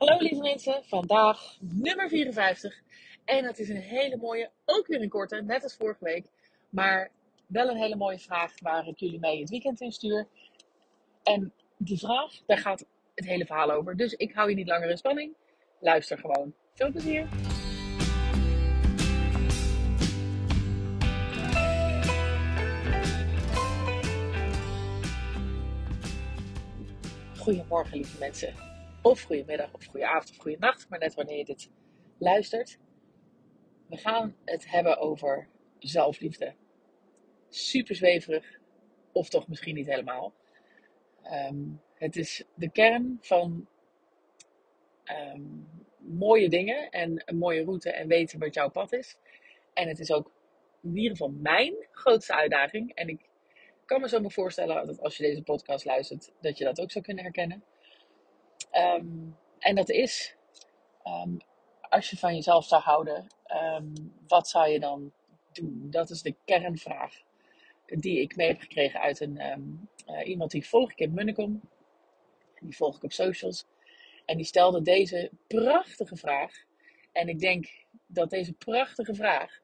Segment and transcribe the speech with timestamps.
[0.00, 2.80] Hallo lieve mensen, vandaag nummer 54.
[3.24, 6.26] En het is een hele mooie, ook weer een korte, net als vorige week.
[6.70, 7.10] Maar
[7.46, 10.26] wel een hele mooie vraag waar ik jullie mee het weekend in stuur.
[11.22, 13.96] En die vraag, daar gaat het hele verhaal over.
[13.96, 15.34] Dus ik hou je niet langer in spanning.
[15.80, 16.54] Luister gewoon.
[16.74, 17.28] Veel plezier!
[27.36, 28.69] Goedemorgen lieve mensen.
[29.02, 30.88] Of goedemiddag, of goedenavond, of goedenacht.
[30.88, 31.70] Maar net wanneer je dit
[32.18, 32.78] luistert.
[33.86, 36.54] We gaan het hebben over zelfliefde.
[37.48, 38.58] Super zweverig.
[39.12, 40.34] Of toch misschien niet helemaal.
[41.22, 41.56] Ehm,
[41.94, 43.66] het is de kern van
[45.04, 45.42] ehm,
[45.98, 49.18] mooie dingen en een mooie route en weten wat jouw pad is.
[49.72, 50.32] En het is ook
[50.82, 52.94] in ieder geval mijn grootste uitdaging.
[52.94, 53.28] En ik
[53.84, 56.90] kan me zo me voorstellen dat als je deze podcast luistert, dat je dat ook
[56.90, 57.64] zou kunnen herkennen.
[58.70, 59.06] Ehm,
[59.58, 60.36] en dat is,
[61.80, 63.26] als je van jezelf zou houden,
[64.26, 65.12] wat zou je dan
[65.52, 65.86] doen?
[65.90, 67.22] Dat is de kernvraag
[67.86, 69.40] die ik mee heb gekregen uit een,
[70.06, 71.60] uh, iemand die volg ik in Munnekom.
[72.60, 73.66] Die volg ik op socials.
[74.24, 76.52] En die stelde deze prachtige vraag.
[77.12, 77.68] En ik denk
[78.06, 79.60] dat deze prachtige vraag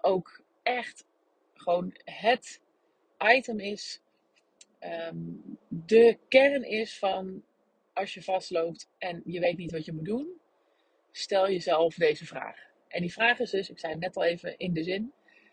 [0.00, 1.04] ook echt
[1.54, 2.60] gewoon het
[3.18, 4.00] item is.
[4.78, 5.16] Ehm,
[5.68, 7.42] de kern is van
[7.94, 10.40] als je vastloopt en je weet niet wat je moet doen.
[11.10, 12.58] Stel jezelf deze vraag.
[12.88, 15.12] En die vraag is dus, ik zei het net al even in de zin.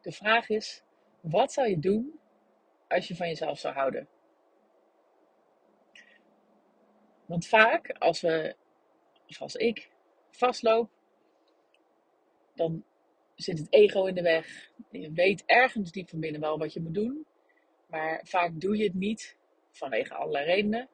[0.00, 0.82] De vraag is,
[1.20, 2.18] wat zou je doen
[2.88, 4.08] als je van jezelf zou houden?
[7.26, 8.56] Want vaak als we,
[9.28, 9.90] of als ik,
[10.30, 10.90] vastloop,
[12.54, 12.84] dan
[13.34, 14.70] zit het ego in de weg.
[14.90, 17.26] Je weet ergens diep van binnen wel wat je moet doen.
[17.86, 19.36] Maar vaak doe je het niet
[19.70, 20.88] vanwege allerlei redenen.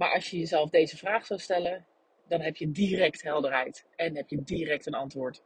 [0.00, 1.86] Maar als je jezelf deze vraag zou stellen,
[2.28, 5.42] dan heb je direct helderheid en heb je direct een antwoord.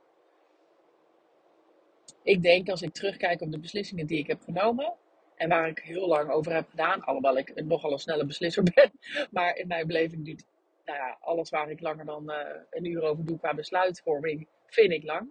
[2.22, 4.94] Ik denk als ik terugkijk op de beslissingen die ik heb genomen,
[5.36, 8.90] en waar ik heel lang over heb gedaan, alhoewel ik nogal een snelle beslisser ben.
[9.30, 10.44] Maar in mijn beleving duurt
[10.84, 12.38] nou ja, alles waar ik langer dan uh,
[12.70, 15.28] een uur over doe qua besluitvorming, vind ik lang.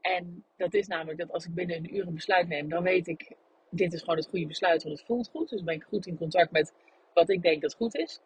[0.00, 3.06] En dat is namelijk dat als ik binnen een uur een besluit neem, dan weet
[3.06, 3.32] ik,
[3.70, 5.48] dit is gewoon het goede besluit, want het voelt goed.
[5.48, 6.72] Dus ben ik goed in contact met
[7.14, 8.20] wat ik denk dat goed is.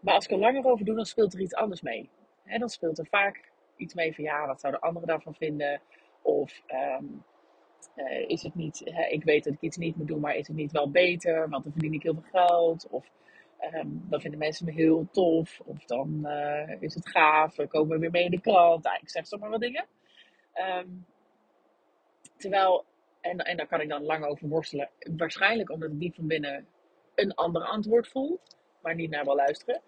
[0.00, 2.10] Maar als ik er langer over doe, dan speelt er iets anders mee.
[2.58, 5.80] Dan speelt er vaak iets mee van, ja, wat zouden anderen daarvan vinden?
[6.22, 6.62] Of
[7.00, 7.24] um,
[7.96, 10.56] uh, is het niet, ik weet dat ik iets niet moet doen, maar is het
[10.56, 11.48] niet wel beter?
[11.48, 12.88] Want dan verdien ik heel veel geld.
[12.88, 13.10] Of
[13.74, 15.60] um, dan vinden mensen me heel tof.
[15.64, 17.56] Of dan uh, is het gaaf.
[17.56, 18.84] We komen weer mee in de krant.
[18.84, 19.86] Nou, ik zeg zomaar wat dingen.
[20.78, 21.06] Um,
[22.36, 22.84] terwijl,
[23.20, 24.90] en, en daar kan ik dan lang over worstelen.
[25.16, 26.66] Waarschijnlijk omdat ik diep van binnen
[27.14, 28.40] een ander antwoord voel.
[28.88, 29.80] Maar niet naar wil luisteren.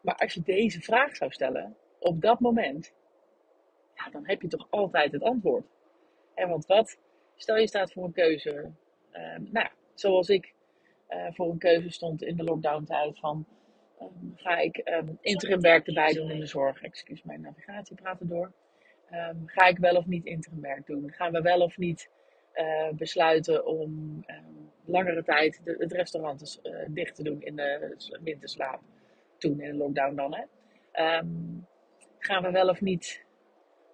[0.00, 2.92] Maar als je deze vraag zou stellen op dat moment.
[3.94, 5.66] Ja, dan heb je toch altijd het antwoord.
[6.34, 6.98] En want wat
[7.36, 8.70] Stel je staat voor een keuze.
[9.12, 10.54] Um, nou, zoals ik
[11.10, 13.46] uh, voor een keuze stond in de lockdown tijd van
[14.00, 16.82] um, ga ik um, interim werk erbij doen in de zorg.
[16.82, 18.52] Excuus mijn navigatie praten door.
[19.46, 21.12] ga ik wel of niet interim werk doen?
[21.12, 22.10] Gaan we wel of niet
[22.54, 24.24] uh, besluiten om
[24.84, 28.80] langere tijd de, het restaurant uh, dicht te doen in de winterslaap?
[29.38, 30.44] Toen in de lockdown dan hè.
[32.18, 33.24] gaan we wel of niet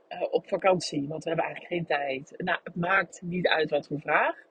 [0.08, 2.34] uh, op vakantie, want we hebben eigenlijk geen tijd.
[2.36, 4.46] Nou, het maakt niet uit wat voor vraag.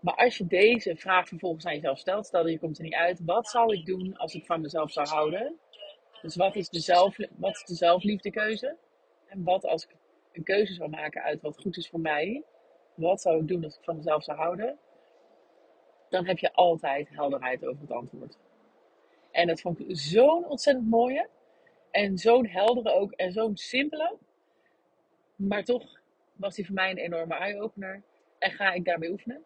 [0.00, 3.20] Maar als je deze vraag vervolgens aan jezelf stelt, stel je komt er niet uit,
[3.24, 5.58] wat zou ik doen als ik van mezelf zou houden?
[6.22, 8.76] Dus wat is de, zelf, wat is de zelfliefdekeuze?
[9.26, 9.96] En wat als ik
[10.32, 12.44] een keuze zou maken uit wat goed is voor mij?
[12.94, 14.78] Wat zou ik doen als ik van mezelf zou houden?
[16.12, 18.38] Dan heb je altijd helderheid over het antwoord.
[19.30, 21.28] En dat vond ik zo'n ontzettend mooie.
[21.90, 24.16] En zo'n heldere ook en zo'n simpele.
[25.36, 26.00] Maar toch
[26.32, 28.02] was die voor mij een enorme eye-opener.
[28.38, 29.44] En ga ik daarmee oefenen.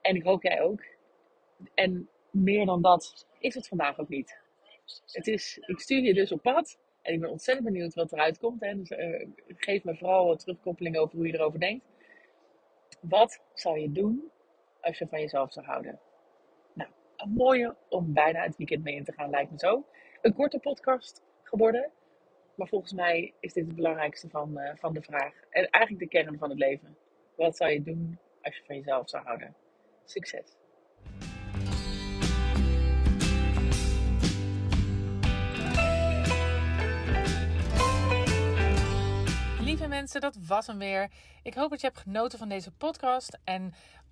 [0.00, 0.82] En ik hoop jij ook.
[1.74, 4.38] En meer dan dat is het vandaag ook niet.
[5.06, 6.78] Het is, ik stuur je dus op pad.
[7.02, 8.60] En ik ben ontzettend benieuwd wat eruit komt.
[8.60, 8.76] Hè.
[8.76, 11.84] Dus uh, geef me vooral terugkoppeling over hoe je erover denkt.
[13.00, 14.32] Wat zou je doen
[14.84, 16.00] als je van jezelf zou houden?
[16.72, 19.84] Nou, een mooie om bijna het weekend mee in te gaan lijkt me zo.
[20.22, 21.90] Een korte podcast geworden.
[22.54, 25.34] Maar volgens mij is dit het belangrijkste van, uh, van de vraag.
[25.50, 26.96] En eigenlijk de kern van het leven.
[27.36, 29.54] Wat zou je doen als je van jezelf zou houden?
[30.04, 30.56] Succes!
[39.60, 41.10] Lieve mensen, dat was hem weer.
[41.42, 43.38] Ik hoop dat je hebt genoten van deze podcast.
[43.44, 43.74] En